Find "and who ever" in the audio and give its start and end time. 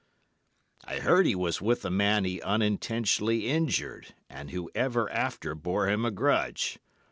4.31-5.07